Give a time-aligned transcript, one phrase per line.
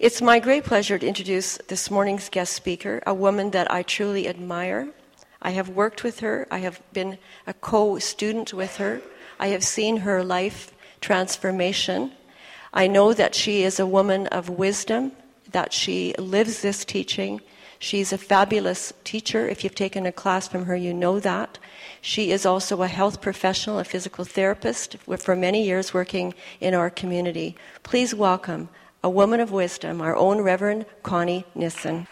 [0.00, 4.28] It's my great pleasure to introduce this morning's guest speaker, a woman that I truly
[4.28, 4.88] admire.
[5.42, 9.02] I have worked with her, I have been a co student with her,
[9.38, 12.12] I have seen her life transformation.
[12.72, 15.12] I know that she is a woman of wisdom,
[15.52, 17.42] that she lives this teaching.
[17.78, 19.46] She's a fabulous teacher.
[19.46, 21.58] If you've taken a class from her, you know that.
[22.00, 26.88] She is also a health professional, a physical therapist, for many years working in our
[26.88, 27.54] community.
[27.82, 28.70] Please welcome
[29.02, 32.06] a woman of wisdom, our own Reverend Connie Nissen.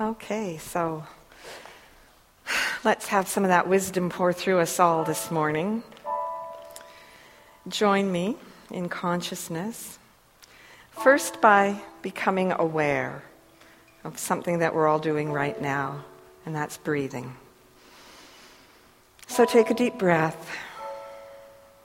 [0.00, 1.04] Okay, so
[2.84, 5.82] let's have some of that wisdom pour through us all this morning.
[7.66, 8.36] Join me
[8.70, 9.98] in consciousness,
[10.92, 13.24] first by becoming aware
[14.04, 16.04] of something that we're all doing right now,
[16.46, 17.34] and that's breathing.
[19.28, 20.50] So take a deep breath.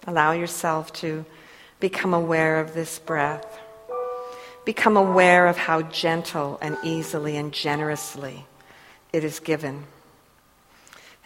[0.07, 1.23] Allow yourself to
[1.79, 3.59] become aware of this breath.
[4.66, 8.45] Become aware of how gentle and easily and generously
[9.11, 9.83] it is given,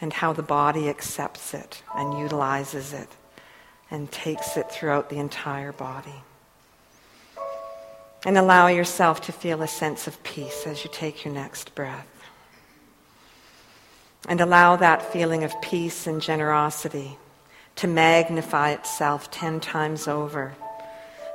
[0.01, 3.07] and how the body accepts it and utilizes it
[3.89, 6.23] and takes it throughout the entire body.
[8.25, 12.16] And allow yourself to feel a sense of peace as you take your next breath.
[14.25, 17.17] And allow that feeling of peace and generosity
[17.77, 20.55] to magnify itself ten times over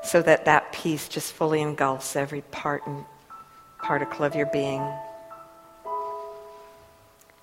[0.03, 3.05] so that that peace just fully engulfs every part and
[3.79, 4.83] particle of your being.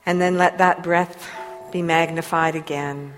[0.06, 1.30] And then let that breath
[1.72, 3.14] be magnified again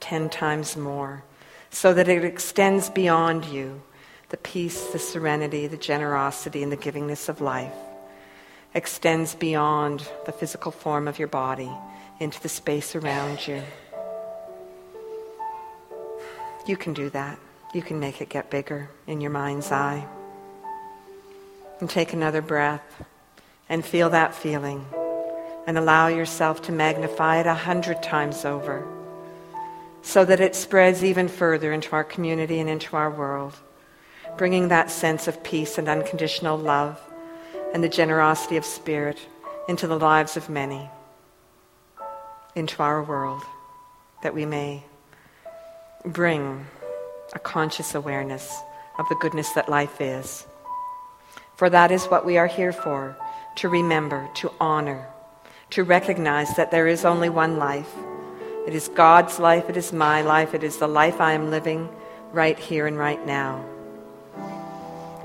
[0.00, 1.24] ten times more
[1.70, 3.82] so that it extends beyond you
[4.30, 7.72] the peace, the serenity, the generosity, and the givingness of life
[8.74, 11.70] extends beyond the physical form of your body
[12.20, 13.62] into the space around you.
[16.66, 17.38] You can do that.
[17.72, 20.06] You can make it get bigger in your mind's eye.
[21.80, 23.04] And take another breath
[23.68, 24.84] and feel that feeling
[25.66, 28.86] and allow yourself to magnify it a hundred times over
[30.02, 33.54] so that it spreads even further into our community and into our world,
[34.36, 36.98] bringing that sense of peace and unconditional love
[37.72, 39.18] and the generosity of spirit
[39.68, 40.88] into the lives of many,
[42.54, 43.42] into our world,
[44.22, 44.82] that we may
[46.04, 46.66] bring
[47.34, 48.60] a conscious awareness
[48.98, 50.46] of the goodness that life is.
[51.56, 53.16] For that is what we are here for
[53.56, 55.06] to remember, to honor,
[55.70, 57.92] to recognize that there is only one life.
[58.66, 61.88] It is God's life, it is my life, it is the life I am living
[62.32, 63.64] right here and right now.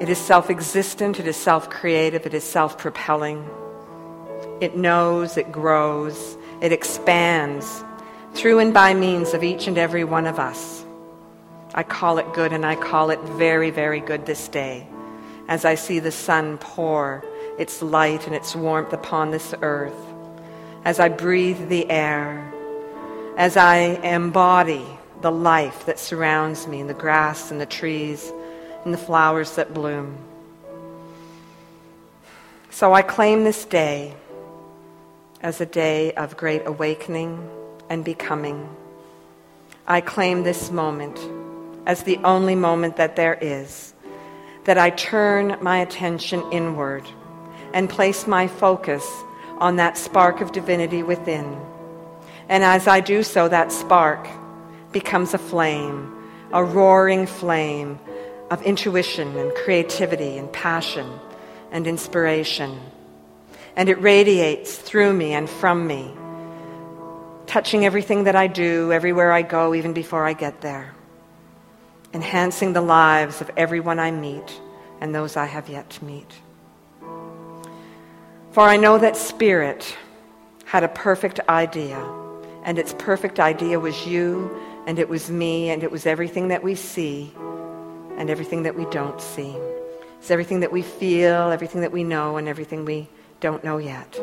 [0.03, 3.49] It is self existent, it is self creative, it is self propelling.
[4.59, 7.85] It knows, it grows, it expands
[8.33, 10.83] through and by means of each and every one of us.
[11.73, 14.85] I call it good and I call it very, very good this day
[15.47, 17.23] as I see the sun pour
[17.57, 19.95] its light and its warmth upon this earth,
[20.83, 22.53] as I breathe the air,
[23.37, 24.85] as I embody
[25.21, 28.33] the life that surrounds me in the grass and the trees
[28.85, 30.17] and the flowers that bloom.
[32.69, 34.15] So I claim this day
[35.41, 37.49] as a day of great awakening
[37.89, 38.67] and becoming.
[39.85, 41.19] I claim this moment
[41.85, 43.93] as the only moment that there is,
[44.63, 47.03] that I turn my attention inward
[47.73, 49.05] and place my focus
[49.59, 51.59] on that spark of divinity within.
[52.49, 54.27] And as I do so, that spark
[54.91, 56.13] becomes a flame,
[56.51, 57.99] a roaring flame
[58.51, 61.09] of intuition and creativity and passion
[61.71, 62.79] and inspiration.
[63.75, 66.13] And it radiates through me and from me,
[67.47, 70.93] touching everything that I do, everywhere I go, even before I get there,
[72.13, 74.61] enhancing the lives of everyone I meet
[75.01, 76.31] and those I have yet to meet.
[78.51, 79.97] For I know that Spirit
[80.65, 81.97] had a perfect idea,
[82.63, 84.55] and its perfect idea was you,
[84.85, 87.33] and it was me, and it was everything that we see
[88.17, 89.55] and everything that we don't see.
[90.19, 94.17] It's everything that we feel, everything that we know, and everything we don't know yet.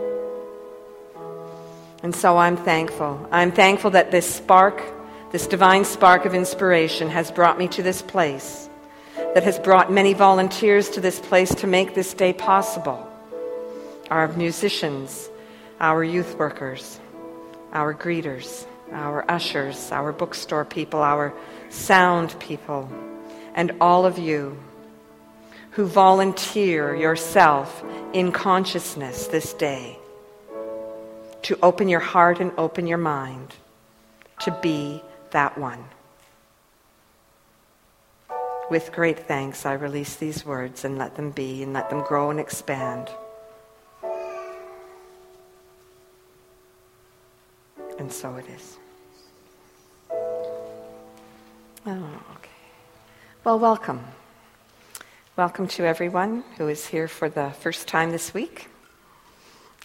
[2.03, 3.29] And so I'm thankful.
[3.31, 4.83] I'm thankful that this spark,
[5.33, 8.71] this divine spark of inspiration, has brought me to this place,
[9.35, 13.07] that has brought many volunteers to this place to make this day possible.
[14.11, 15.29] Our musicians,
[15.81, 16.99] our youth workers,
[17.73, 21.35] our greeters, our ushers, our bookstore people, our
[21.69, 22.91] sound people
[23.55, 24.59] and all of you
[25.73, 29.99] who volunteer yourself in consciousness this day
[31.43, 33.55] to open your heart and open your mind
[34.41, 35.85] to be that one.
[38.71, 42.31] With great thanks, I release these words and let them be and let them grow
[42.31, 43.09] and expand.
[47.99, 48.79] And so it is.
[51.87, 52.50] Oh, okay.
[53.43, 54.05] Well, welcome.
[55.35, 58.69] Welcome to everyone who is here for the first time this week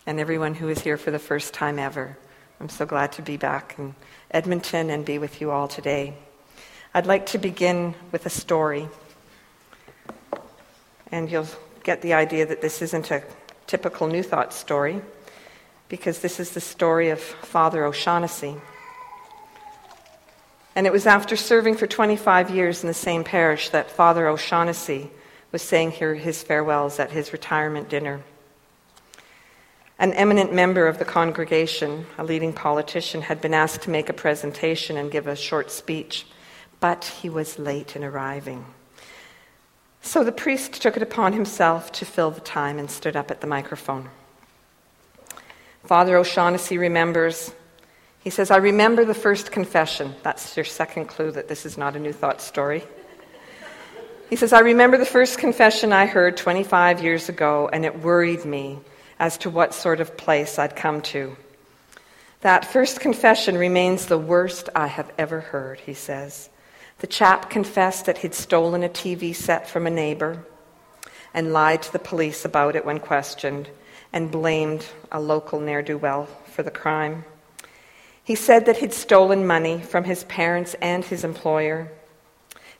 [0.05, 2.17] and everyone who is here for the first time ever.
[2.59, 3.95] I'm so glad to be back in
[4.29, 6.15] Edmonton and be with you all today.
[6.93, 8.89] I'd like to begin with a story.
[11.09, 11.47] And you'll
[11.85, 13.23] get the idea that this isn't a
[13.67, 15.01] typical New Thought story,
[15.87, 18.57] because this is the story of Father O'Shaughnessy.
[20.75, 25.09] And it was after serving for 25 years in the same parish that Father O'Shaughnessy
[25.51, 28.21] was saying his farewells at his retirement dinner.
[29.97, 34.13] An eminent member of the congregation, a leading politician, had been asked to make a
[34.13, 36.25] presentation and give a short speech
[36.79, 38.65] but he was late in arriving.
[40.01, 43.41] So the priest took it upon himself to fill the time and stood up at
[43.41, 44.09] the microphone.
[45.83, 47.53] Father O'Shaughnessy remembers,
[48.25, 50.15] he says, I remember the first confession.
[50.23, 52.83] That's your second clue that this is not a New Thought story.
[54.31, 58.43] He says, I remember the first confession I heard 25 years ago, and it worried
[58.43, 58.79] me
[59.19, 61.37] as to what sort of place I'd come to.
[62.41, 66.49] That first confession remains the worst I have ever heard, he says.
[66.97, 70.43] The chap confessed that he'd stolen a TV set from a neighbor
[71.31, 73.69] and lied to the police about it when questioned
[74.11, 77.23] and blamed a local ne'er do well for the crime.
[78.25, 81.91] He said that he'd stolen money from his parents and his employer,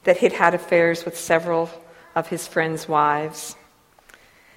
[0.02, 1.70] that he'd had affairs with several
[2.16, 3.54] of his friends' wives,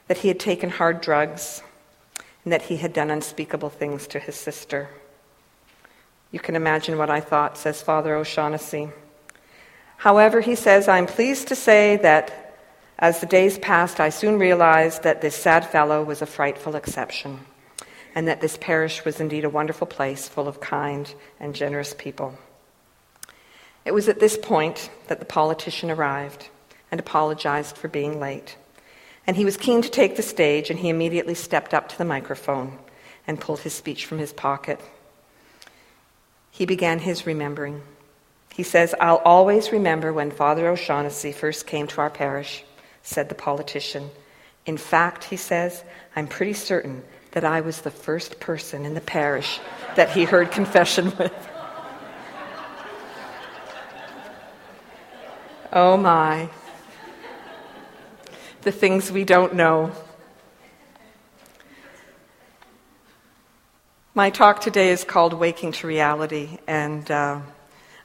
[0.08, 1.62] that he had taken hard drugs,
[2.44, 4.90] and that he had done unspeakable things to his sister.
[6.32, 8.90] You can imagine what I thought, says Father O'Shaughnessy.
[9.98, 12.56] However, he says, I'm pleased to say that
[12.98, 17.42] as the days passed, I soon realized that this sad fellow was a frightful exception,
[18.16, 22.38] and that this parish was indeed a wonderful place full of kind and generous people.
[23.86, 26.50] It was at this point that the politician arrived
[26.92, 28.58] and apologized for being late.
[29.26, 32.06] And he was keen to take the stage, and he immediately stepped up to the
[32.06, 32.80] microphone
[33.28, 34.80] and pulled his speech from his pocket.
[36.52, 37.84] He began his remembering.
[38.54, 42.64] He says, I'll always remember when Father O'Shaughnessy first came to our parish,
[43.04, 44.10] said the politician.
[44.66, 45.84] In fact, he says,
[46.16, 49.60] I'm pretty certain that I was the first person in the parish
[49.96, 51.34] that he heard confession with.
[55.72, 56.50] oh my.
[58.62, 59.92] The things we don't know.
[64.16, 67.40] My talk today is called Waking to Reality, and uh,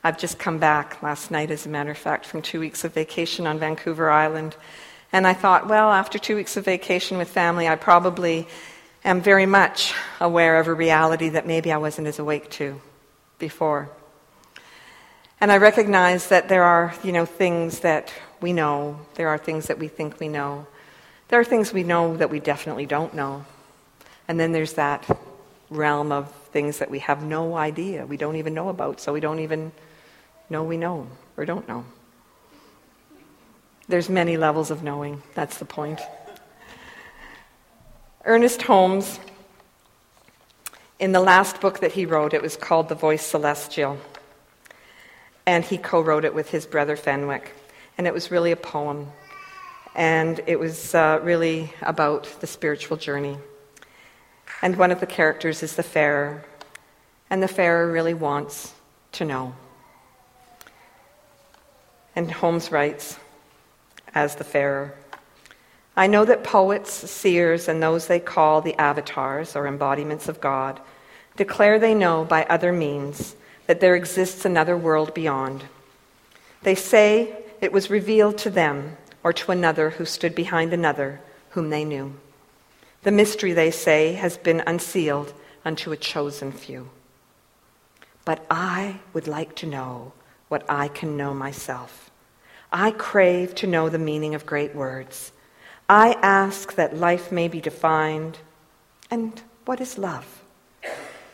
[0.05, 2.93] I've just come back last night, as a matter of fact, from two weeks of
[2.93, 4.55] vacation on Vancouver Island.
[5.13, 8.47] And I thought, well, after two weeks of vacation with family, I probably
[9.05, 12.81] am very much aware of a reality that maybe I wasn't as awake to
[13.39, 13.91] before.
[15.41, 19.01] And I recognize that there are, you know, things that we know.
[19.15, 20.67] There are things that we think we know.
[21.29, 23.45] There are things we know that we definitely don't know.
[24.27, 25.05] And then there's that
[25.71, 29.21] realm of things that we have no idea, we don't even know about, so we
[29.21, 29.73] don't even
[30.49, 31.85] know we know or don't know.
[33.89, 35.23] There's many levels of knowing.
[35.35, 36.01] That's the point.
[38.27, 39.21] Ernest Holmes,
[40.99, 43.99] in the last book that he wrote, it was called The Voice Celestial.
[45.45, 47.55] And he co wrote it with his brother Fenwick.
[47.99, 49.09] And it was really a poem.
[49.95, 53.37] And it was uh, really about the spiritual journey.
[54.63, 56.47] And one of the characters is the farer.
[57.29, 58.73] And the farer really wants
[59.13, 59.55] to know.
[62.17, 63.19] And Holmes writes,
[64.15, 64.95] as the farer,
[65.97, 70.81] I know that poets, seers, and those they call the avatars or embodiments of God
[71.37, 73.37] declare they know by other means
[73.67, 75.65] that there exists another world beyond.
[76.63, 81.21] They say it was revealed to them or to another who stood behind another
[81.51, 82.15] whom they knew.
[83.03, 85.33] The mystery, they say, has been unsealed
[85.65, 86.91] unto a chosen few.
[88.25, 90.13] But I would like to know
[90.49, 92.11] what I can know myself.
[92.73, 95.33] I crave to know the meaning of great words.
[95.89, 98.39] I ask that life may be defined.
[99.11, 100.43] And what is love?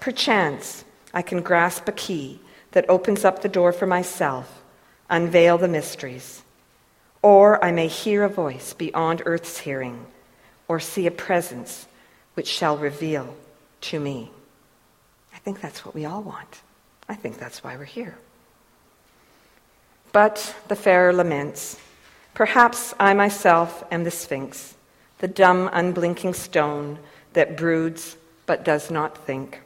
[0.00, 2.40] Perchance I can grasp a key
[2.72, 4.62] that opens up the door for myself,
[5.08, 6.42] unveil the mysteries.
[7.22, 10.06] Or I may hear a voice beyond earth's hearing,
[10.68, 11.86] or see a presence
[12.34, 13.34] which shall reveal
[13.82, 14.30] to me.
[15.34, 16.60] I think that's what we all want.
[17.08, 18.16] I think that's why we're here.
[20.12, 21.78] But the fair laments.
[22.34, 24.74] Perhaps I myself am the Sphinx,
[25.18, 26.98] the dumb, unblinking stone
[27.32, 29.60] that broods but does not think.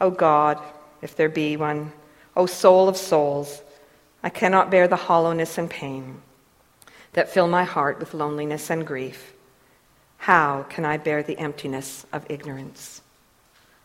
[0.00, 0.58] O oh God,
[1.02, 1.92] if there be one,
[2.36, 3.62] O oh soul of souls,
[4.22, 6.22] I cannot bear the hollowness and pain
[7.12, 9.32] that fill my heart with loneliness and grief.
[10.18, 13.02] How can I bear the emptiness of ignorance?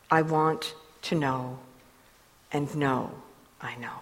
[0.10, 0.74] I want
[1.04, 1.60] to know
[2.52, 3.12] and know
[3.62, 4.02] I know.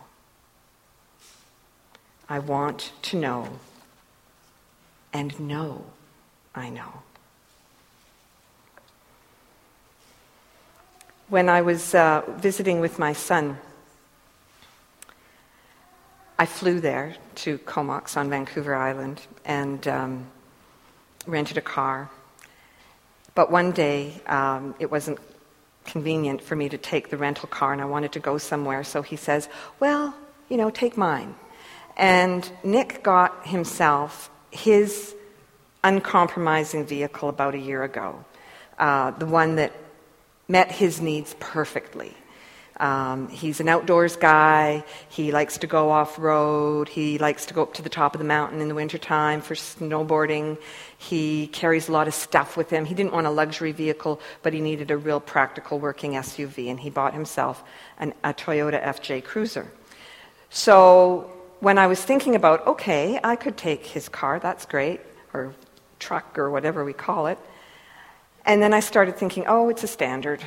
[2.29, 3.49] I want to know
[5.13, 5.85] and know
[6.57, 7.03] I know.
[11.29, 13.59] When I was uh, visiting with my son,
[16.39, 20.27] I flew there to Comox on Vancouver Island and um,
[21.27, 22.09] rented a car.
[23.35, 25.19] But one day, um, it wasn't
[25.85, 28.83] convenient for me to take the rental car, and I wanted to go somewhere.
[28.83, 29.47] So he says,
[29.79, 30.15] Well,
[30.49, 31.35] you know, take mine.
[31.95, 35.15] And Nick got himself his
[35.83, 38.25] uncompromising vehicle about a year ago,
[38.79, 39.71] uh, the one that
[40.47, 42.13] met his needs perfectly.
[42.79, 44.83] Um, he's an outdoors guy.
[45.09, 46.89] He likes to go off road.
[46.89, 49.55] He likes to go up to the top of the mountain in the wintertime for
[49.55, 50.59] snowboarding.
[50.97, 52.85] He carries a lot of stuff with him.
[52.85, 56.79] He didn't want a luxury vehicle, but he needed a real practical working SUV, and
[56.79, 57.63] he bought himself
[57.97, 59.71] an, a Toyota FJ Cruiser.
[60.49, 65.01] So when I was thinking about, okay, I could take his car, that's great,
[65.33, 65.53] or
[65.99, 67.39] truck, or whatever we call it.
[68.45, 70.41] And then I started thinking, oh, it's a standard.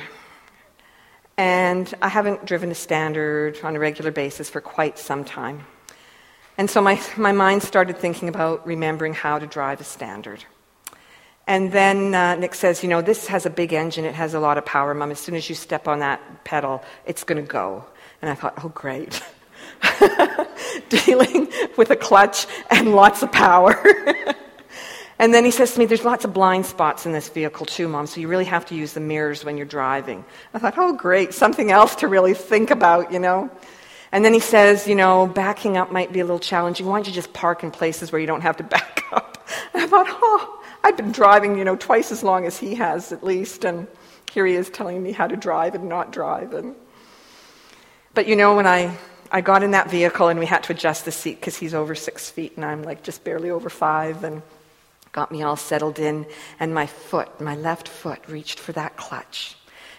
[1.37, 5.65] And I haven't driven a standard on a regular basis for quite some time.
[6.57, 10.43] And so my, my mind started thinking about remembering how to drive a standard.
[11.47, 14.39] And then uh, Nick says, You know, this has a big engine, it has a
[14.39, 15.11] lot of power, Mom.
[15.11, 17.85] As soon as you step on that pedal, it's going to go.
[18.21, 19.21] And I thought, Oh, great.
[20.89, 21.47] Dealing
[21.77, 23.75] with a clutch and lots of power.
[25.21, 27.87] And then he says to me, There's lots of blind spots in this vehicle, too,
[27.87, 30.25] Mom, so you really have to use the mirrors when you're driving.
[30.51, 33.51] I thought, Oh, great, something else to really think about, you know?
[34.11, 36.87] And then he says, You know, backing up might be a little challenging.
[36.87, 39.47] Why don't you just park in places where you don't have to back up?
[39.75, 43.11] And I thought, Oh, I've been driving, you know, twice as long as he has,
[43.11, 43.85] at least, and
[44.31, 46.55] here he is telling me how to drive and not drive.
[46.55, 46.73] And...
[48.15, 48.97] But you know, when I
[49.31, 51.95] I got in that vehicle and we had to adjust the seat because he's over
[51.95, 54.23] six feet and I'm like just barely over five.
[54.23, 54.41] And
[55.11, 56.25] got me all settled in,
[56.59, 59.55] and my foot, my left foot, reached for that clutch.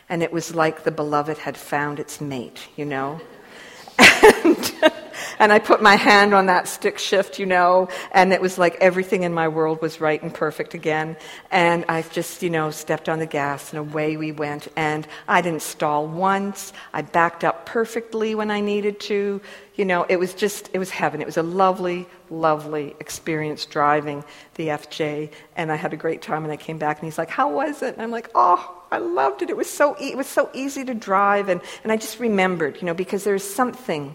[0.09, 3.21] And it was like the beloved had found its mate, you know?
[4.45, 4.62] and,
[5.39, 8.77] and I put my hand on that stick shift, you know, and it was like
[8.81, 11.17] everything in my world was right and perfect again.
[11.51, 14.69] And I just, you know, stepped on the gas and away we went.
[14.77, 16.73] And I didn't stall once.
[16.93, 19.41] I backed up perfectly when I needed to.
[19.75, 21.23] You know, it was just, it was heaven.
[21.23, 24.25] It was a lovely, lovely experience driving
[24.55, 25.31] the FJ.
[25.57, 27.83] And I had a great time and I came back and he's like, How was
[27.83, 27.95] it?
[27.95, 29.49] And I'm like, Oh, I loved it.
[29.49, 31.49] It was so, e- it was so easy to drive.
[31.49, 34.15] And, and I just remembered, you know, because there's something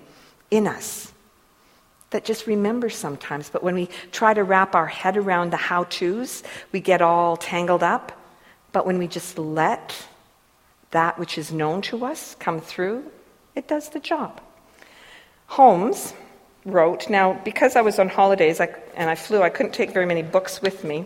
[0.52, 1.14] in us
[2.10, 3.50] that just remembers sometimes.
[3.50, 7.38] But when we try to wrap our head around the how to's, we get all
[7.38, 8.12] tangled up.
[8.72, 9.94] But when we just let
[10.92, 13.04] that which is known to us come through,
[13.56, 14.40] it does the job.
[15.48, 16.14] Holmes
[16.66, 20.06] wrote, now, because I was on holidays I, and I flew, I couldn't take very
[20.06, 21.06] many books with me.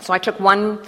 [0.00, 0.80] So I took one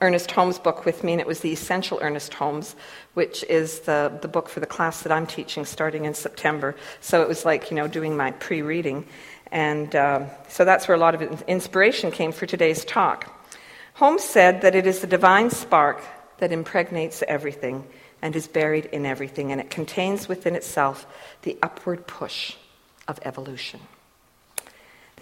[0.00, 2.76] Ernest Holmes book with me, and it was the Essential Ernest Holmes,
[3.14, 6.74] which is the, the book for the class that I'm teaching starting in September.
[7.00, 9.06] So it was like, you know, doing my pre reading.
[9.50, 13.32] And uh, so that's where a lot of inspiration came for today's talk.
[13.94, 16.02] Holmes said that it is the divine spark
[16.38, 17.86] that impregnates everything
[18.20, 21.06] and is buried in everything, and it contains within itself
[21.42, 22.56] the upward push
[23.06, 23.80] of evolution.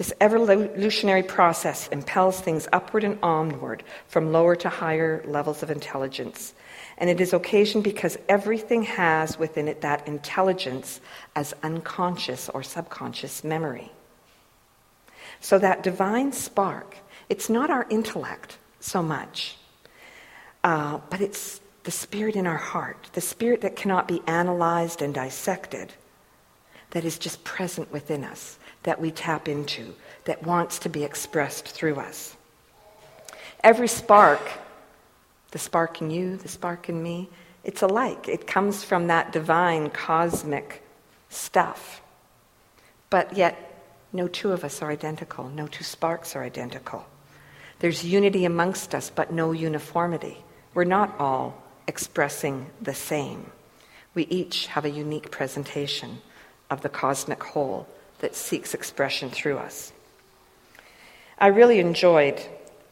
[0.02, 6.54] This evolutionary process impels things upward and onward from lower to higher levels of intelligence.
[6.98, 11.00] And it is occasioned because everything has within it that intelligence
[11.36, 13.92] as unconscious or subconscious memory.
[15.38, 16.96] So that divine spark,
[17.28, 19.56] it's not our intellect so much,
[20.64, 25.14] uh, but it's the spirit in our heart, the spirit that cannot be analyzed and
[25.14, 25.92] dissected,
[26.90, 31.68] that is just present within us that we tap into, that wants to be expressed
[31.68, 32.36] through us.
[33.62, 34.40] Every spark,
[35.52, 37.28] the spark in you, the spark in me,
[37.64, 38.28] it's alike.
[38.28, 40.82] It comes from that divine cosmic
[41.28, 42.02] stuff.
[43.08, 43.68] But yet,
[44.12, 45.48] no two of us are identical.
[45.48, 47.06] No two sparks are identical.
[47.78, 50.38] There's unity amongst us, but no uniformity.
[50.74, 53.50] We're not all expressing the same.
[54.14, 56.18] We each have a unique presentation
[56.70, 57.88] of the cosmic whole
[58.22, 59.92] that seeks expression through us.
[61.38, 62.40] I really enjoyed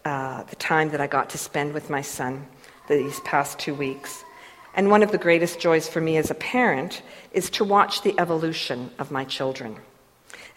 [0.05, 2.47] uh, the time that I got to spend with my son
[2.89, 4.25] these past two weeks.
[4.75, 8.19] And one of the greatest joys for me as a parent is to watch the
[8.19, 9.77] evolution of my children.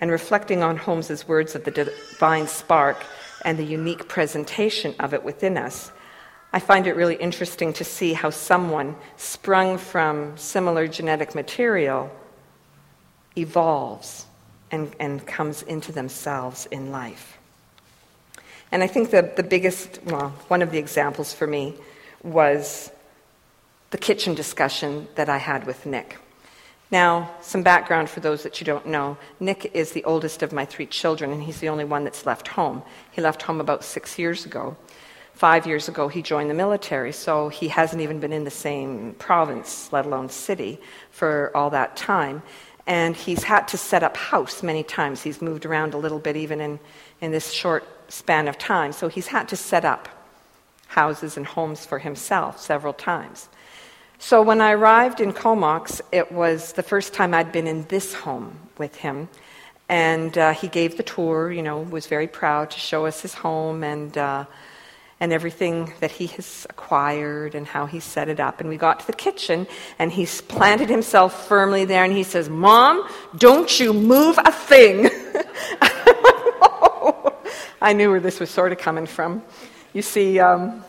[0.01, 3.05] And reflecting on Holmes's words of the divine spark
[3.45, 5.91] and the unique presentation of it within us,
[6.51, 12.11] I find it really interesting to see how someone sprung from similar genetic material
[13.37, 14.25] evolves
[14.73, 17.37] and, and comes into themselves in life.
[18.71, 21.75] And I think the, the biggest, well, one of the examples for me
[22.23, 22.91] was
[23.91, 26.17] the kitchen discussion that I had with Nick.
[26.89, 29.17] Now, some background for those that you don't know.
[29.39, 32.47] Nick is the oldest of my three children, and he's the only one that's left
[32.47, 32.81] home.
[33.11, 34.75] He left home about six years ago.
[35.35, 39.13] Five years ago, he joined the military, so he hasn't even been in the same
[39.19, 40.79] province, let alone city,
[41.11, 42.41] for all that time.
[42.85, 45.21] And he's had to set up house many times.
[45.21, 46.79] He's moved around a little bit, even in,
[47.21, 48.91] in this short span of time.
[48.91, 50.09] So he's had to set up
[50.87, 53.47] houses and homes for himself several times.
[54.19, 58.13] So when I arrived in Comox, it was the first time I'd been in this
[58.13, 59.29] home with him.
[59.89, 63.33] And uh, he gave the tour, you know, was very proud to show us his
[63.33, 64.17] home and.
[64.17, 64.45] Uh,
[65.19, 68.59] and everything that he has acquired and how he set it up.
[68.59, 69.67] And we got to the kitchen,
[69.99, 75.09] and he's planted himself firmly there, and he says, Mom, don't you move a thing.
[77.81, 79.43] I knew where this was sort of coming from.
[79.93, 80.83] You see, um,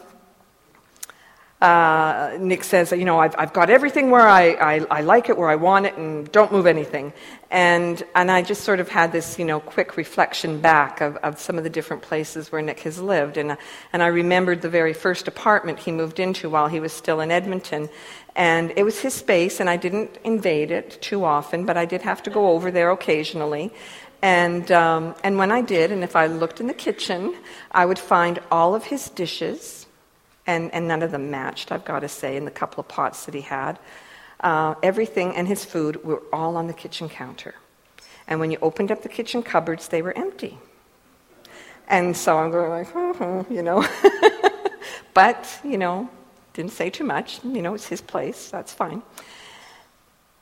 [1.64, 5.38] uh, Nick says, you know, I've, I've got everything where I, I, I, like it,
[5.38, 7.14] where I want it, and don't move anything.
[7.50, 11.40] And, and I just sort of had this, you know, quick reflection back of, of
[11.40, 13.38] some of the different places where Nick has lived.
[13.38, 13.56] And,
[13.94, 17.30] and I remembered the very first apartment he moved into while he was still in
[17.30, 17.88] Edmonton.
[18.36, 22.02] And it was his space, and I didn't invade it too often, but I did
[22.02, 23.72] have to go over there occasionally.
[24.20, 27.34] And, um, and when I did, and if I looked in the kitchen,
[27.70, 29.83] I would find all of his dishes
[30.46, 33.26] and, and none of them matched, I've got to say, in the couple of pots
[33.26, 33.78] that he had.
[34.40, 37.54] Uh, everything and his food were all on the kitchen counter.
[38.26, 40.58] And when you opened up the kitchen cupboards, they were empty.
[41.88, 43.86] And so I'm going like, oh, you know.
[45.14, 46.08] but, you know,
[46.54, 47.40] didn't say too much.
[47.44, 48.50] You know, it's his place.
[48.50, 49.02] That's fine.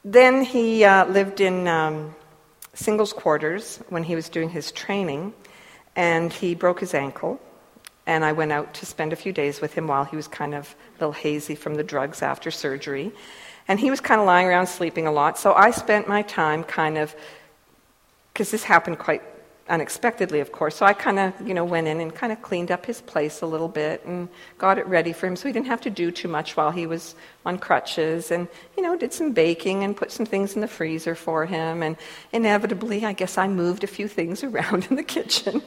[0.05, 2.15] Then he uh, lived in um,
[2.75, 5.33] singles quarters when he was doing his training,
[5.95, 7.41] and he broke his ankle.
[8.07, 10.55] And I went out to spend a few days with him while he was kind
[10.55, 13.13] of a little hazy from the drugs after surgery.
[13.69, 15.39] And he was kind of lying around sleeping a lot.
[15.39, 17.15] So I spent my time kind of,
[18.33, 19.23] because this happened quite
[19.69, 20.77] unexpectedly, of course.
[20.77, 23.43] So I kind of, you know, went in and kind of cleaned up his place
[23.43, 26.11] a little bit and got it ready for him so he didn't have to do
[26.11, 27.15] too much while he was
[27.47, 31.15] on crutches and, you know, did some baking and put some things in the freezer
[31.15, 31.83] for him.
[31.83, 31.97] And
[32.33, 35.63] inevitably, I guess I moved a few things around in the kitchen.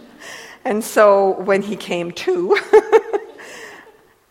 [0.64, 2.58] And so when he came to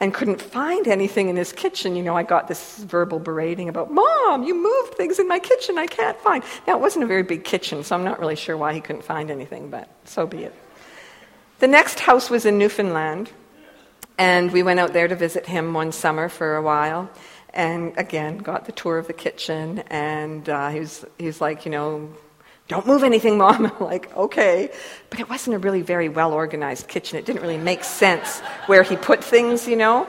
[0.04, 3.90] and couldn't find anything in his kitchen, you know, I got this verbal berating about,
[3.90, 6.44] Mom, you moved things in my kitchen I can't find.
[6.66, 9.04] Now, it wasn't a very big kitchen, so I'm not really sure why he couldn't
[9.04, 10.54] find anything, but so be it.
[11.60, 13.30] The next house was in Newfoundland,
[14.18, 17.08] and we went out there to visit him one summer for a while.
[17.54, 21.64] And again, got the tour of the kitchen, and uh, he, was, he was like,
[21.64, 22.12] you know,
[22.68, 23.66] don't move anything, Mom.
[23.78, 24.70] I'm like, okay.
[25.10, 27.18] But it wasn't a really very well organized kitchen.
[27.18, 30.06] It didn't really make sense where he put things, you know.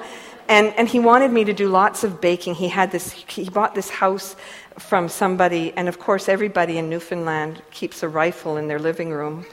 [0.47, 2.55] And, and he wanted me to do lots of baking.
[2.55, 4.35] He had this, he bought this house
[4.77, 9.45] from somebody, and of course, everybody in Newfoundland keeps a rifle in their living room.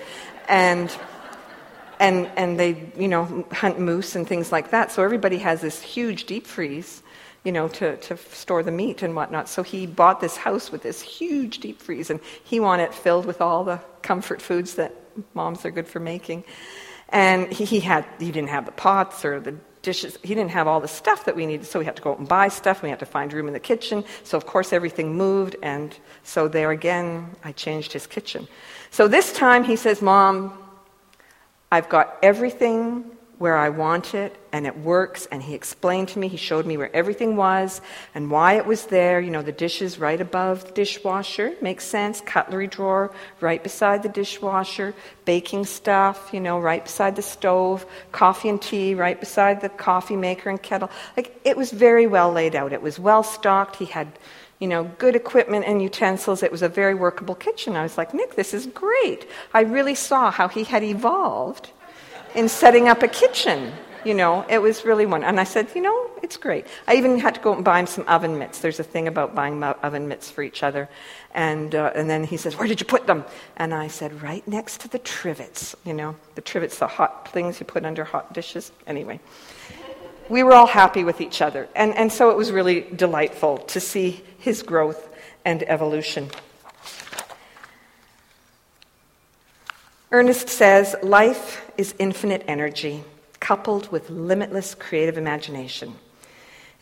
[0.49, 0.95] And,
[1.99, 4.93] and, and they, you know, hunt moose and things like that.
[4.93, 7.03] So everybody has this huge deep freeze
[7.45, 9.49] you know, to, to store the meat and whatnot.
[9.49, 13.27] So he bought this house with this huge deep freeze, and he wanted it filled
[13.27, 14.95] with all the comfort foods that
[15.35, 16.45] moms are good for making.
[17.09, 20.19] And he, he had he didn't have the pots or the dishes.
[20.23, 22.19] He didn't have all the stuff that we needed, so we had to go out
[22.19, 22.79] and buy stuff.
[22.79, 24.05] And We had to find room in the kitchen.
[24.23, 28.49] So of course everything moved, and so there again, I changed his kitchen.
[28.91, 30.57] So this time he says, "Mom,
[31.73, 33.11] I've got everything
[33.43, 35.27] where I want it and it works.
[35.33, 37.81] And he explained to me, he showed me where everything was
[38.15, 39.19] and why it was there.
[39.19, 42.21] You know, the dishes right above the dishwasher, makes sense.
[42.21, 44.95] Cutlery drawer right beside the dishwasher.
[45.25, 47.85] Baking stuff, you know, right beside the stove.
[48.13, 50.89] Coffee and tea right beside the coffee maker and kettle.
[51.17, 52.73] Like, it was very well laid out.
[52.73, 53.75] It was well stocked.
[53.75, 54.07] He had
[54.61, 56.45] you know, good equipment and utensils.
[56.45, 57.75] It was a very workable kitchen.
[57.75, 59.29] I was like, Nick, this is great.
[59.53, 61.73] I really saw how he had evolved
[62.35, 63.73] in setting up a kitchen.
[64.05, 65.23] You know, it was really one.
[65.23, 66.67] And I said, you know, it's great.
[66.89, 68.59] I even had to go and buy him some oven mitts.
[68.59, 70.89] There's a thing about buying oven mitts for each other.
[71.35, 73.25] And, uh, and then he says, where did you put them?
[73.57, 75.77] And I said, right next to the trivets.
[75.85, 78.73] You know, the trivets, the hot things you put under hot dishes.
[78.89, 79.21] Anyway,
[80.29, 81.69] we were all happy with each other.
[81.77, 85.11] And, and so it was really delightful to see his growth
[85.45, 86.29] and evolution.
[90.15, 93.03] Ernest says, life is infinite energy
[93.41, 95.95] coupled with limitless creative imagination.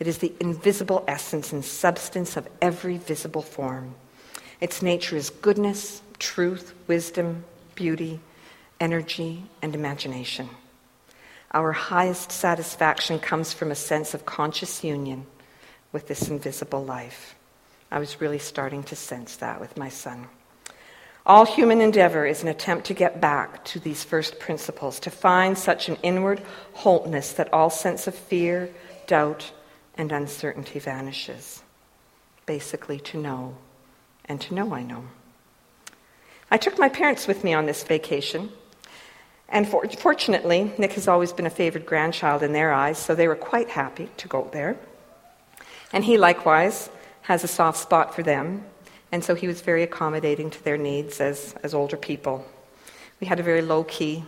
[0.01, 3.95] It is the invisible essence and substance of every visible form.
[4.61, 7.45] Its nature is goodness, truth, wisdom,
[7.77, 8.19] beauty,
[8.81, 10.49] energy, and imagination.
[11.53, 15.25] Our highest satisfaction comes from a sense of conscious union
[15.93, 17.37] with this invisible life.
[17.93, 20.27] I was really starting to sense that with my son.
[21.31, 25.57] All human endeavor is an attempt to get back to these first principles, to find
[25.57, 28.69] such an inward wholeness that all sense of fear,
[29.07, 29.53] doubt,
[29.97, 31.62] and uncertainty vanishes.
[32.47, 33.55] Basically, to know
[34.25, 35.05] and to know I know.
[36.51, 38.51] I took my parents with me on this vacation,
[39.49, 43.29] and for, fortunately, Nick has always been a favored grandchild in their eyes, so they
[43.29, 44.77] were quite happy to go there.
[45.93, 46.90] And he likewise
[47.23, 48.64] has a soft spot for them,
[49.12, 52.44] and so he was very accommodating to their needs as, as older people.
[53.20, 54.25] We had a very low key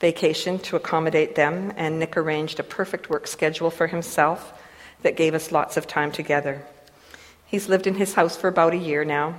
[0.00, 4.60] vacation to accommodate them, and Nick arranged a perfect work schedule for himself
[5.02, 6.62] that gave us lots of time together.
[7.46, 9.38] He's lived in his house for about a year now,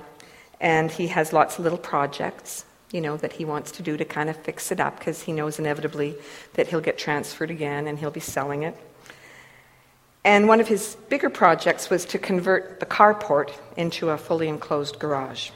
[0.60, 4.04] and he has lots of little projects, you know, that he wants to do to
[4.04, 6.16] kind of fix it up because he knows inevitably
[6.54, 8.76] that he'll get transferred again and he'll be selling it.
[10.26, 14.98] And one of his bigger projects was to convert the carport into a fully enclosed
[14.98, 15.50] garage.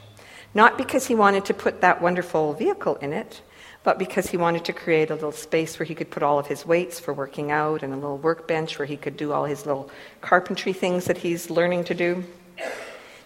[0.53, 3.41] Not because he wanted to put that wonderful vehicle in it,
[3.83, 6.47] but because he wanted to create a little space where he could put all of
[6.47, 9.65] his weights for working out and a little workbench where he could do all his
[9.65, 12.23] little carpentry things that he's learning to do.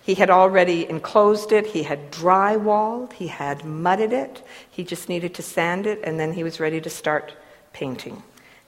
[0.01, 5.35] He had already enclosed it, he had drywalled, he had mudded it, he just needed
[5.35, 7.35] to sand it, and then he was ready to start
[7.71, 8.23] painting.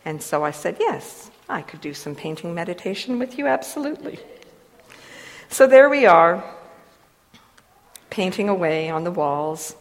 [0.06, 4.20] And so I said, Yes, I could do some painting meditation with you, absolutely.
[5.50, 6.44] So there we are,
[8.10, 9.76] painting away on the walls.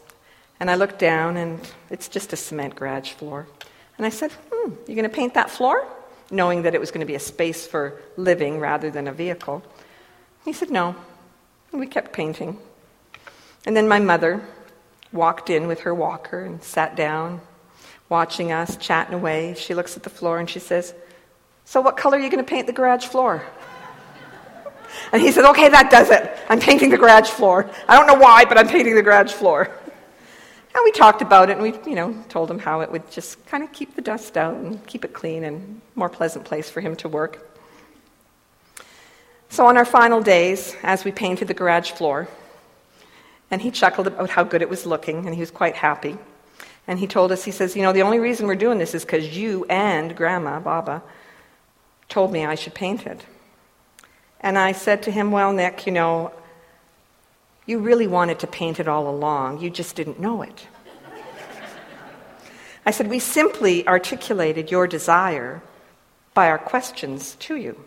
[0.60, 3.46] And I looked down, and it's just a cement garage floor.
[3.96, 5.86] And I said, Hmm, you're going to paint that floor?
[6.30, 9.62] Knowing that it was going to be a space for living rather than a vehicle.
[10.44, 10.94] He said, No.
[11.72, 12.58] And we kept painting.
[13.66, 14.42] And then my mother
[15.12, 17.40] walked in with her walker and sat down,
[18.08, 19.54] watching us, chatting away.
[19.58, 20.94] She looks at the floor and she says,
[21.66, 23.44] so, what color are you going to paint the garage floor?
[25.12, 26.38] And he said, Okay, that does it.
[26.48, 27.68] I'm painting the garage floor.
[27.88, 29.70] I don't know why, but I'm painting the garage floor.
[30.76, 33.46] And we talked about it and we, you know, told him how it would just
[33.46, 36.82] kind of keep the dust out and keep it clean and more pleasant place for
[36.82, 37.48] him to work.
[39.48, 42.28] So on our final days, as we painted the garage floor,
[43.50, 46.18] and he chuckled about how good it was looking, and he was quite happy.
[46.86, 49.02] And he told us, he says, You know, the only reason we're doing this is
[49.02, 51.02] because you and Grandma, Baba,
[52.08, 53.24] told me I should paint it.
[54.40, 56.32] And I said to him, Well, Nick, you know,
[57.66, 60.66] you really wanted to paint it all along, you just didn't know it.
[62.84, 65.62] I said, We simply articulated your desire
[66.34, 67.84] by our questions to you.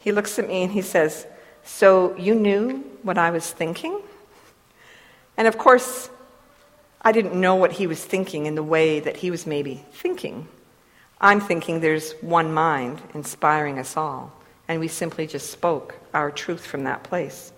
[0.00, 1.26] He looks at me and he says,
[1.62, 4.00] So you knew what I was thinking?
[5.36, 6.10] And of course,
[7.00, 10.48] I didn't know what he was thinking in the way that he was maybe thinking.
[11.20, 14.32] I'm thinking there's one mind inspiring us all,
[14.68, 17.52] and we simply just spoke our truth from that place.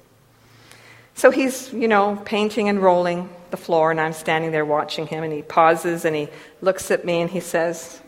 [1.14, 5.22] So he's, you know, painting and rolling the floor, and I'm standing there watching him,
[5.22, 6.28] and he pauses and he
[6.62, 8.00] looks at me and he says,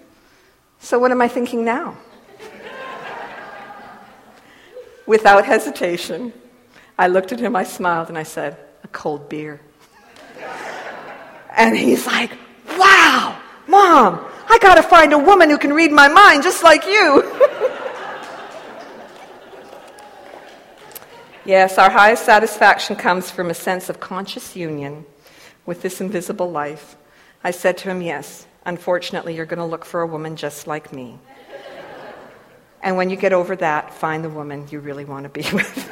[0.81, 1.99] So what am I thinking now?
[5.07, 6.33] Without hesitation,
[6.99, 9.61] I looked at him, I smiled, and I said, A cold beer.
[11.55, 12.33] and he's like,
[12.79, 13.39] Wow,
[13.69, 17.23] Mom, I got to find a woman who can read my mind just like you.
[21.47, 25.07] yes, our highest satisfaction comes from a sense of conscious union
[25.65, 26.97] with this invisible life.
[27.43, 30.93] I said to him, Yes, unfortunately, you're going to look for a woman just like
[30.93, 31.19] me.
[32.83, 35.89] and when you get over that, find the woman you really want to be with.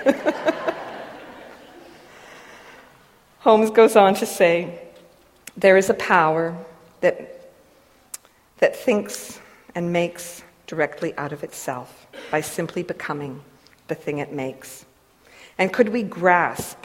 [3.38, 4.82] Holmes goes on to say,
[5.56, 6.54] There is a power
[7.00, 7.39] that
[8.60, 9.40] that thinks
[9.74, 13.42] and makes directly out of itself by simply becoming
[13.88, 14.86] the thing it makes.
[15.58, 16.78] And could we grasp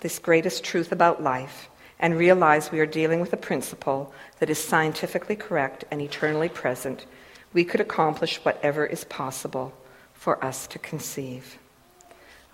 [0.00, 1.68] this greatest truth about life
[1.98, 7.04] and realize we are dealing with a principle that is scientifically correct and eternally present,
[7.52, 9.74] we could accomplish whatever is possible
[10.14, 11.58] for us to conceive.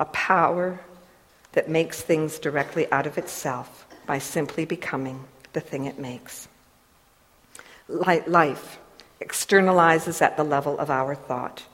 [0.01, 0.81] A power
[1.53, 6.49] that makes things directly out of itself by simply becoming the thing it makes.
[7.89, 8.79] Life
[9.21, 11.65] externalizes at the level of our thought.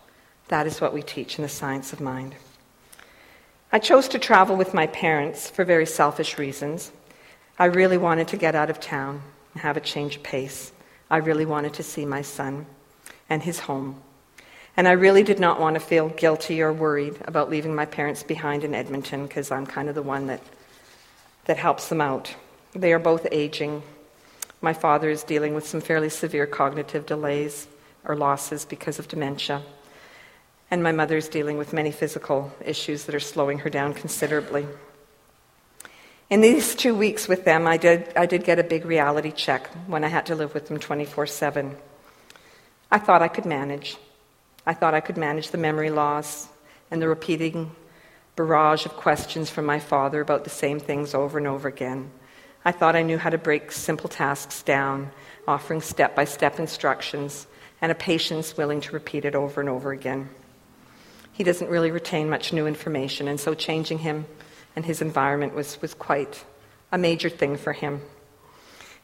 [0.49, 2.35] That is what we teach in the science of mind.
[3.73, 6.93] I chose to travel with my parents for very selfish reasons.
[7.59, 9.23] I really wanted to get out of town
[9.55, 10.73] and have a change of pace.
[11.09, 12.67] I really wanted to see my son
[13.31, 14.03] and his home.
[14.77, 18.23] And I really did not want to feel guilty or worried about leaving my parents
[18.23, 20.43] behind in Edmonton because I'm kind of the one that,
[21.45, 22.35] that helps them out.
[22.73, 23.83] They are both aging.
[24.63, 27.67] My father is dealing with some fairly severe cognitive delays
[28.05, 29.63] or losses because of dementia.
[30.71, 34.67] And my mother is dealing with many physical issues that are slowing her down considerably.
[36.31, 39.67] In these two weeks with them, I did, I did get a big reality check
[39.87, 41.77] when I had to live with them 24 7.
[42.91, 43.97] I thought I could manage.
[44.65, 46.49] I thought I could manage the memory loss
[46.91, 47.75] and the repeating
[48.37, 52.11] barrage of questions from my father about the same things over and over again.
[52.65, 55.11] I thought I knew how to break simple tasks down,
[55.49, 57.47] offering step by step instructions,
[57.81, 60.29] and a patience willing to repeat it over and over again.
[61.33, 64.27] He doesn't really retain much new information, and so changing him
[64.77, 66.45] and his environment was, was quite
[66.91, 68.01] a major thing for him.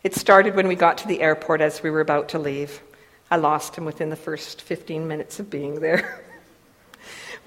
[0.05, 2.81] It started when we got to the airport as we were about to leave.
[3.31, 6.25] I lost him within the first 15 minutes of being there.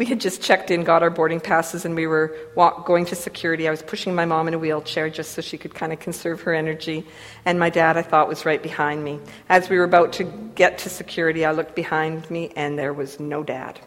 [0.02, 3.16] we had just checked in, got our boarding passes, and we were walk, going to
[3.16, 3.68] security.
[3.68, 6.42] I was pushing my mom in a wheelchair just so she could kind of conserve
[6.42, 7.06] her energy.
[7.46, 9.20] And my dad, I thought, was right behind me.
[9.48, 10.24] As we were about to
[10.56, 13.80] get to security, I looked behind me, and there was no dad.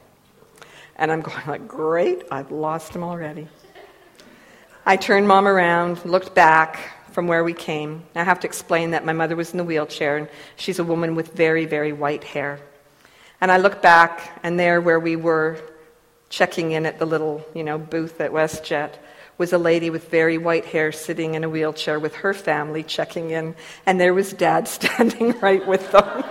[0.94, 3.48] And I'm going like, great, I've lost him already.
[4.86, 6.78] I turned mom around, looked back,
[7.10, 8.04] from where we came.
[8.14, 11.16] I have to explain that my mother was in the wheelchair, and she's a woman
[11.16, 12.60] with very, very white hair.
[13.40, 15.60] And I look back, and there where we were
[16.34, 18.94] checking in at the little, you know, booth at WestJet
[19.38, 23.30] was a lady with very white hair sitting in a wheelchair with her family checking
[23.30, 23.54] in,
[23.86, 26.24] and there was dad standing right with them.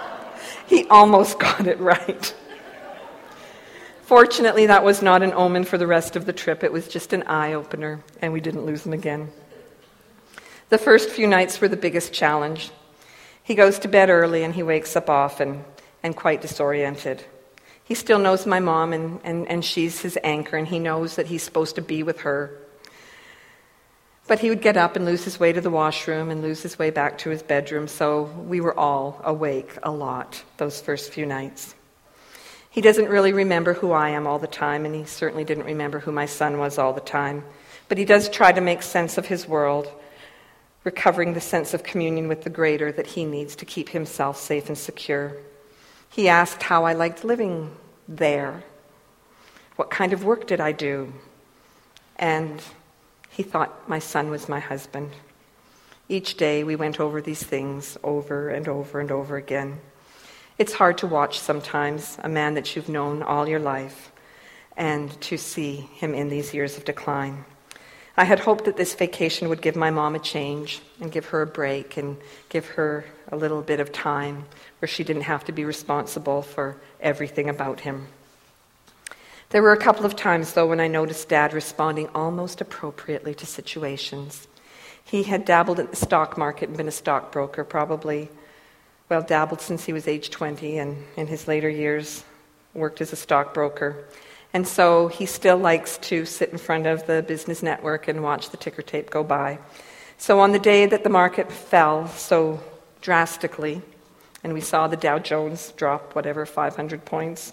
[0.66, 2.34] he almost got it right.
[4.02, 6.64] Fortunately, that was not an omen for the rest of the trip.
[6.64, 9.30] It was just an eye opener, and we didn't lose him again.
[10.70, 12.70] The first few nights were the biggest challenge.
[13.42, 15.64] He goes to bed early and he wakes up often
[16.02, 17.22] and quite disoriented.
[17.84, 21.26] He still knows my mom and, and, and she's his anchor and he knows that
[21.26, 22.58] he's supposed to be with her.
[24.26, 26.78] But he would get up and lose his way to the washroom and lose his
[26.78, 31.26] way back to his bedroom, so we were all awake a lot those first few
[31.26, 31.74] nights.
[32.70, 36.00] He doesn't really remember who I am all the time, and he certainly didn't remember
[36.00, 37.44] who my son was all the time.
[37.88, 39.92] But he does try to make sense of his world
[40.84, 44.68] recovering the sense of communion with the greater that he needs to keep himself safe
[44.68, 45.36] and secure.
[46.14, 47.72] He asked how I liked living
[48.06, 48.62] there.
[49.74, 51.12] What kind of work did I do?
[52.14, 52.62] And
[53.30, 55.10] he thought my son was my husband.
[56.08, 59.80] Each day we went over these things over and over and over again.
[60.56, 64.12] It's hard to watch sometimes a man that you've known all your life
[64.76, 67.44] and to see him in these years of decline.
[68.16, 71.42] I had hoped that this vacation would give my mom a change and give her
[71.42, 72.16] a break and
[72.48, 74.44] give her a little bit of time
[74.78, 78.06] where she didn't have to be responsible for everything about him.
[79.50, 83.46] There were a couple of times, though, when I noticed Dad responding almost appropriately to
[83.46, 84.46] situations.
[85.04, 88.30] He had dabbled in the stock market and been a stockbroker, probably,
[89.08, 92.24] well, dabbled since he was age 20, and in his later years
[92.74, 94.04] worked as a stockbroker.
[94.54, 98.50] And so he still likes to sit in front of the business network and watch
[98.50, 99.58] the ticker tape go by.
[100.16, 102.62] So on the day that the market fell so
[103.00, 103.82] drastically,
[104.44, 107.52] and we saw the Dow Jones drop whatever 500 points,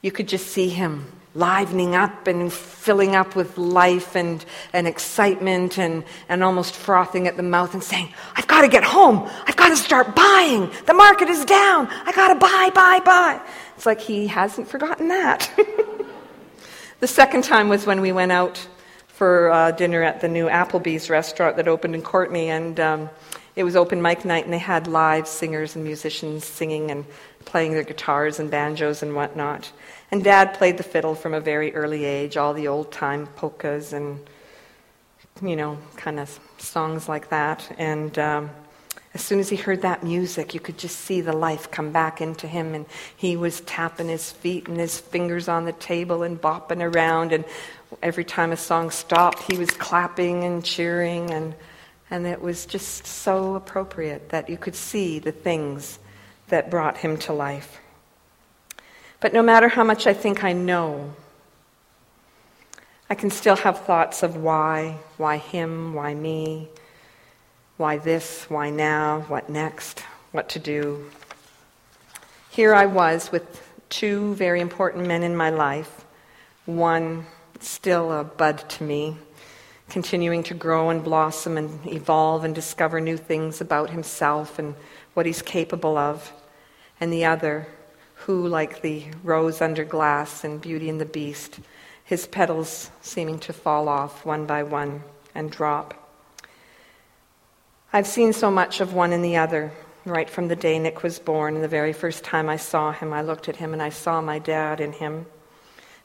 [0.00, 5.78] you could just see him livening up and filling up with life and, and excitement
[5.78, 9.28] and, and almost frothing at the mouth and saying, I've got to get home.
[9.46, 10.70] I've got to start buying.
[10.86, 11.86] The market is down.
[11.88, 13.40] I got to buy, buy, buy.
[13.80, 15.50] It's like he hasn't forgotten that.
[17.00, 18.58] the second time was when we went out
[19.06, 23.10] for uh, dinner at the new Applebee's restaurant that opened in Courtenay, and um,
[23.56, 27.06] it was open mic night, and they had live singers and musicians singing and
[27.46, 29.72] playing their guitars and banjos and whatnot.
[30.10, 33.94] And Dad played the fiddle from a very early age, all the old time polkas
[33.94, 34.20] and,
[35.40, 37.74] you know, kind of songs like that.
[37.78, 38.50] And um,
[39.12, 42.20] as soon as he heard that music, you could just see the life come back
[42.20, 46.40] into him, and he was tapping his feet and his fingers on the table and
[46.40, 47.32] bopping around.
[47.32, 47.44] And
[48.02, 51.54] every time a song stopped, he was clapping and cheering, and,
[52.08, 55.98] and it was just so appropriate that you could see the things
[56.48, 57.80] that brought him to life.
[59.18, 61.14] But no matter how much I think I know,
[63.10, 66.68] I can still have thoughts of why, why him, why me,
[67.80, 70.00] why this, why now, what next,
[70.32, 71.10] what to do.
[72.50, 76.04] Here I was with two very important men in my life,
[76.66, 77.24] one
[77.58, 79.16] still a bud to me,
[79.88, 84.74] continuing to grow and blossom and evolve and discover new things about himself and
[85.14, 86.34] what he's capable of,
[87.00, 87.66] and the other,
[88.26, 91.60] who, like the rose under glass in Beauty and the Beast,
[92.04, 95.02] his petals seeming to fall off one by one
[95.34, 95.99] and drop.
[97.92, 99.72] I've seen so much of one and the other,
[100.04, 103.12] right from the day Nick was born, and the very first time I saw him,
[103.12, 105.26] I looked at him and I saw my dad in him.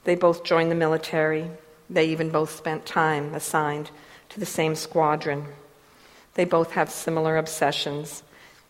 [0.04, 1.52] They both joined the military.
[1.88, 3.92] They even both spent time assigned
[4.30, 5.46] to the same squadron.
[6.34, 8.24] They both have similar obsessions,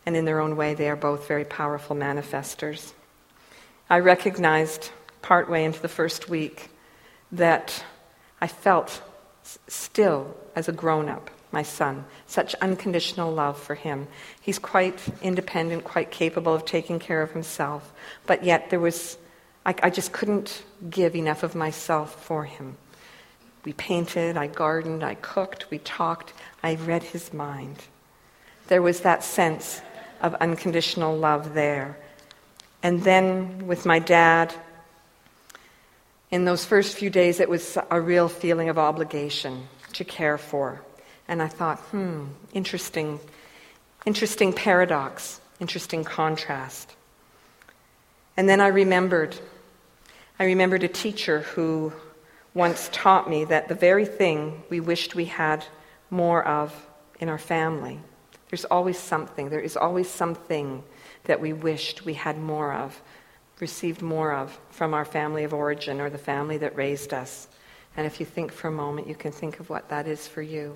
[0.06, 2.92] and in their own way, they are both very powerful manifestors.
[3.90, 6.70] I recognized partway into the first week
[7.32, 7.86] that
[8.42, 9.02] I felt
[9.68, 14.08] still as a grown up, my son, such unconditional love for him.
[14.42, 17.92] He's quite independent, quite capable of taking care of himself,
[18.28, 19.18] but yet there was,
[19.66, 22.78] I, I just couldn't give enough of myself for him.
[23.64, 27.78] We painted, I gardened, I cooked, we talked, I read his mind.
[28.68, 29.82] There was that sense
[30.22, 31.98] of unconditional love there.
[32.84, 34.54] And then with my dad,
[36.32, 40.85] in those first few days, it was a real feeling of obligation to care for.
[41.28, 43.20] And I thought, hmm, interesting,
[44.06, 46.96] interesting paradox, interesting contrast.
[48.38, 49.36] And then I remembered,
[50.40, 51.94] I remembered a teacher who
[52.54, 55.66] once taught me that the very thing we wished we had
[56.10, 56.88] more of
[57.20, 58.00] in our family,
[58.50, 60.84] there's always something, there is always something
[61.24, 63.02] that we wished we had more of,
[63.60, 67.48] received more of from our family of origin or the family that raised us.
[67.98, 70.42] And if you think for a moment, you can think of what that is for
[70.42, 70.76] you.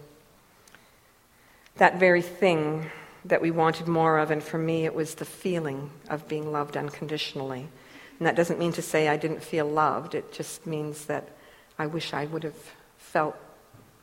[1.79, 2.91] That very thing
[3.23, 6.75] that we wanted more of, and for me, it was the feeling of being loved
[6.75, 7.69] unconditionally.
[8.17, 11.29] And that doesn't mean to say I didn't feel loved, it just means that
[11.77, 13.37] I wish I would have felt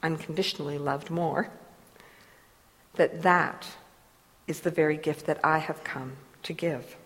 [0.02, 1.50] unconditionally loved more.
[2.94, 3.66] That that
[4.46, 6.12] is the very gift that I have come
[6.44, 6.96] to give.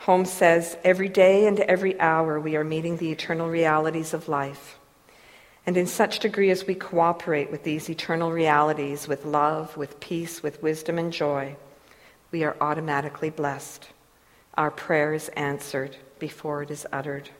[0.00, 4.79] Holmes says, Every day and every hour we are meeting the eternal realities of life.
[5.66, 10.42] And in such degree as we cooperate with these eternal realities with love, with peace,
[10.42, 11.56] with wisdom and joy,
[12.30, 13.88] we are automatically blessed.
[14.54, 17.30] Our prayer is answered before it is uttered.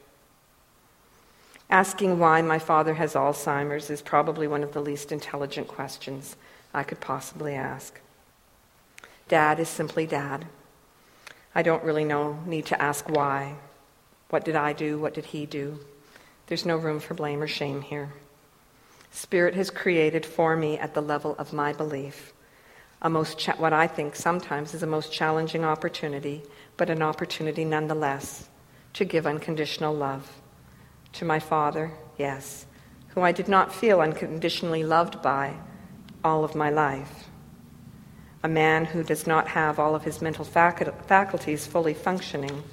[1.71, 6.37] Asking why my father has Alzheimer's is probably one of the least intelligent questions
[6.75, 8.01] I could possibly ask.
[9.29, 10.47] Dad is simply dad.
[11.55, 13.55] I don't really know, need to ask why.
[14.31, 14.99] What did I do?
[14.99, 15.79] What did he do?
[16.51, 18.13] There's no room for blame or shame here.
[19.13, 22.33] Spirit has created for me at the level of my belief
[23.03, 26.43] a most cha- what I think sometimes is a most challenging opportunity,
[26.77, 28.49] but an opportunity nonetheless
[28.95, 30.31] to give unconditional love
[31.13, 32.67] to my father, yes,
[33.09, 35.55] who I did not feel unconditionally loved by
[36.23, 37.29] all of my life.
[38.43, 42.65] A man who does not have all of his mental faculties fully functioning.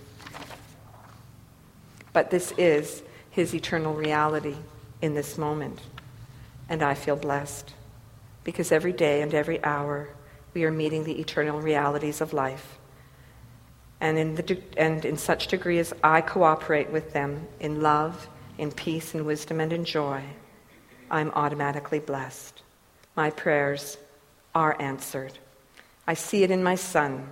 [2.14, 3.04] But this is
[3.38, 4.56] his eternal reality
[5.00, 5.80] in this moment.
[6.68, 7.72] And I feel blessed
[8.44, 10.10] because every day and every hour
[10.56, 12.80] we are meeting the eternal realities of life.
[14.02, 18.72] And in, the, and in such degree as I cooperate with them in love, in
[18.72, 20.24] peace and wisdom and in joy,
[21.12, 22.64] I'm automatically blessed.
[23.16, 24.00] My prayers
[24.56, 25.38] are answered.
[26.08, 27.28] I see it in my son,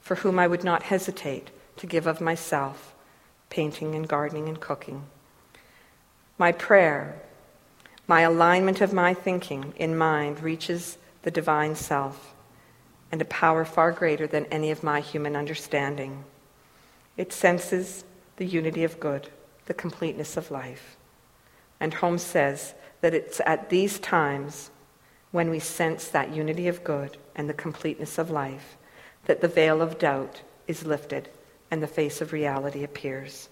[0.00, 2.94] for whom I would not hesitate to give of myself,
[3.50, 5.04] painting and gardening and cooking.
[6.42, 7.22] My prayer,
[8.08, 12.34] my alignment of my thinking in mind reaches the divine self
[13.12, 16.24] and a power far greater than any of my human understanding.
[17.16, 18.02] It senses
[18.38, 19.28] the unity of good
[19.66, 20.96] the completeness of life.
[21.78, 24.72] And Holmes says that it's at these times
[25.30, 28.76] when we sense that unity of good and the completeness of life
[29.26, 31.28] that the veil of doubt is lifted
[31.70, 33.48] and the face of reality appears.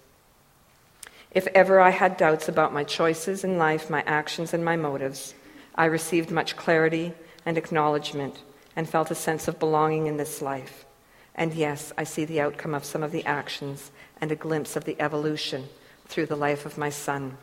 [1.31, 5.33] If ever I had doubts about my choices in life, my actions, and my motives,
[5.75, 7.13] I received much clarity
[7.45, 8.39] and acknowledgement
[8.75, 10.85] and felt a sense of belonging in this life.
[11.33, 14.83] And yes, I see the outcome of some of the actions and a glimpse of
[14.83, 15.69] the evolution
[16.05, 17.37] through the life of my son.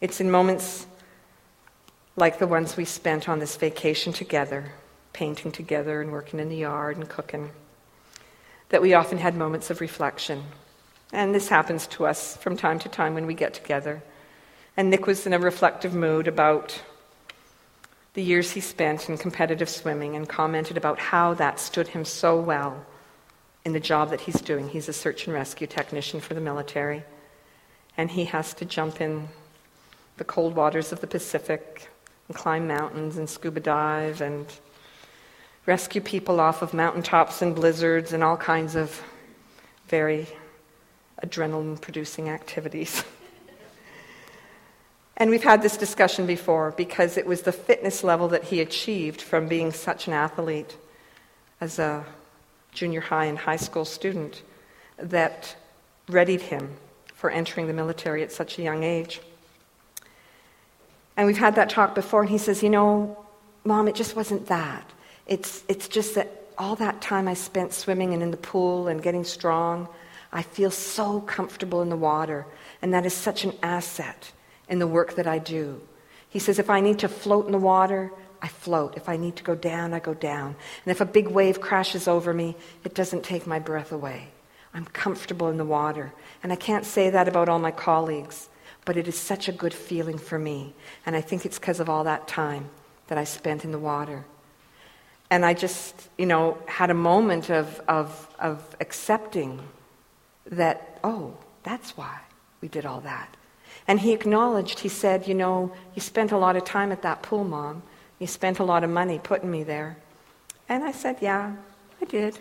[0.00, 0.86] It's in moments
[2.16, 4.72] like the ones we spent on this vacation together,
[5.14, 7.50] painting together and working in the yard and cooking,
[8.68, 10.44] that we often had moments of reflection.
[11.12, 14.02] And this happens to us from time to time when we get together.
[14.76, 16.82] And Nick was in a reflective mood about
[18.14, 22.40] the years he spent in competitive swimming and commented about how that stood him so
[22.40, 22.84] well
[23.64, 24.68] in the job that he's doing.
[24.68, 27.04] He's a search and rescue technician for the military,
[27.96, 29.28] and he has to jump in
[30.16, 31.88] the cold waters of the Pacific
[32.28, 34.46] and climb mountains and scuba dive and
[35.66, 39.02] rescue people off of mountaintops and blizzards and all kinds of
[39.88, 40.26] very
[41.24, 43.04] adrenaline producing activities.
[45.20, 49.20] And we've had this discussion before because it was the fitness level that he achieved
[49.20, 50.78] from being such an athlete
[51.60, 52.06] as a
[52.72, 54.42] junior high and high school student
[54.96, 55.54] that
[56.08, 56.74] readied him
[57.14, 59.20] for entering the military at such a young age.
[61.18, 63.22] And we've had that talk before, and he says, You know,
[63.62, 64.90] Mom, it just wasn't that.
[65.26, 69.02] It's, it's just that all that time I spent swimming and in the pool and
[69.02, 69.86] getting strong,
[70.32, 72.46] I feel so comfortable in the water,
[72.82, 74.32] and that is such an asset
[74.68, 75.80] in the work that I do.
[76.28, 78.96] He says, if I need to float in the water, I float.
[78.96, 80.54] If I need to go down, I go down.
[80.84, 84.28] And if a big wave crashes over me, it doesn't take my breath away.
[84.72, 86.12] I'm comfortable in the water.
[86.42, 88.48] And I can't say that about all my colleagues,
[88.84, 90.72] but it is such a good feeling for me.
[91.04, 92.70] And I think it's because of all that time
[93.08, 94.24] that I spent in the water.
[95.28, 99.60] And I just, you know, had a moment of, of, of accepting
[100.50, 102.20] that, oh, that's why
[102.60, 103.36] we did all that.
[103.86, 107.22] And he acknowledged, he said, You know, you spent a lot of time at that
[107.22, 107.82] pool, Mom.
[108.18, 109.96] You spent a lot of money putting me there.
[110.68, 111.54] And I said, Yeah,
[112.00, 112.38] I did.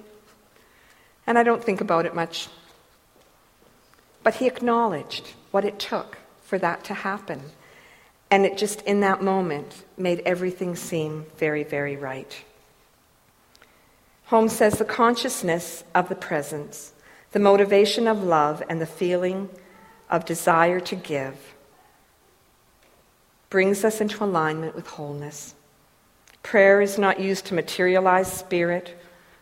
[1.26, 2.50] And I don't think about it much.
[4.24, 7.42] But he acknowledged what it took for that to happen.
[8.32, 12.44] And it just, in that moment, made everything seem very, very right.
[14.26, 16.94] Holmes says the consciousness of the presence,
[17.32, 19.50] the motivation of love, and the feeling
[20.10, 21.36] of desire to give
[23.50, 25.56] brings us into alignment with wholeness.
[26.44, 29.00] Prayer is not used to materialize spirit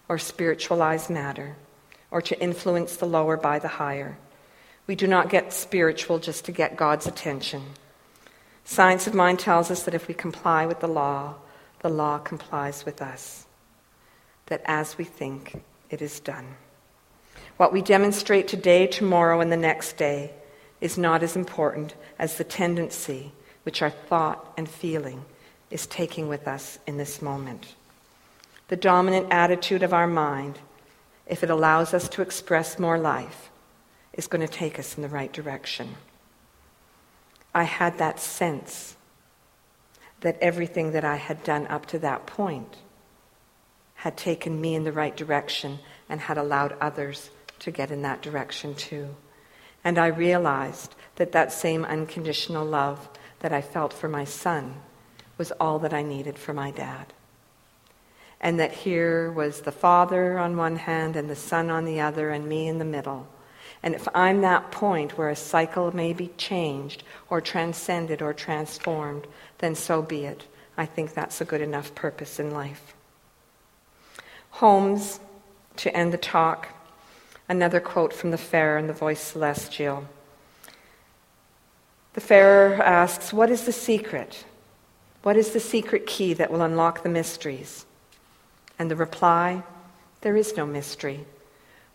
[0.09, 1.55] or spiritualize matter
[2.09, 4.17] or to influence the lower by the higher.
[4.87, 7.63] We do not get spiritual just to get God's attention.
[8.63, 11.35] Science of mind tells us that if we comply with the law,
[11.81, 13.45] the law complies with us.
[14.47, 16.55] That as we think, it is done.
[17.57, 20.31] What we demonstrate today, tomorrow, and the next day
[20.79, 23.31] is not as important as the tendency
[23.63, 25.25] which our thought and feeling
[25.71, 27.75] is taking with us in this moment.
[28.67, 30.59] The dominant attitude of our mind,
[31.25, 33.49] if it allows us to express more life,
[34.13, 35.95] is going to take us in the right direction.
[37.55, 38.95] I had that sense
[40.21, 42.77] that everything that I had done up to that point
[43.95, 48.21] had taken me in the right direction and had allowed others to get in that
[48.21, 49.15] direction too.
[49.83, 54.75] And I realized that that same unconditional love that I felt for my son
[55.37, 57.13] was all that I needed for my dad.
[58.39, 62.29] And that here was the father on one hand and the son on the other,
[62.29, 63.27] and me in the middle.
[63.81, 69.27] And if I'm that point where a cycle may be changed or transcended or transformed,
[69.59, 70.45] then so be it.
[70.77, 72.93] I think that's a good enough purpose in life.
[74.51, 75.19] Holmes,
[75.77, 76.69] to end the talk,
[77.49, 80.07] Another quote from the fair and the voice celestial.
[82.13, 84.43] The Farer asks, What is the secret?
[85.23, 87.85] What is the secret key that will unlock the mysteries?
[88.77, 89.63] And the reply,
[90.21, 91.25] There is no mystery.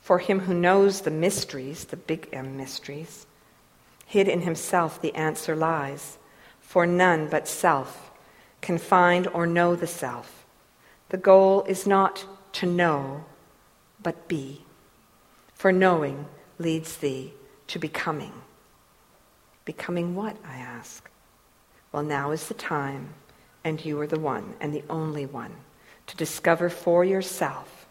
[0.00, 3.26] For him who knows the mysteries, the big M mysteries,
[4.06, 6.18] hid in himself the answer lies.
[6.60, 8.10] For none but self
[8.62, 10.46] can find or know the self.
[11.10, 12.24] The goal is not
[12.54, 13.24] to know,
[14.02, 14.61] but be
[15.62, 16.26] for knowing
[16.58, 17.32] leads thee
[17.68, 18.32] to becoming.
[19.64, 21.08] Becoming what, I ask?
[21.92, 23.10] Well, now is the time,
[23.62, 25.52] and you are the one and the only one
[26.08, 27.86] to discover for yourself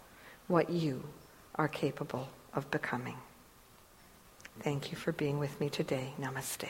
[0.49, 1.01] what you
[1.55, 3.15] are capable of becoming.
[4.59, 6.11] Thank you for being with me today.
[6.19, 6.67] Namaste.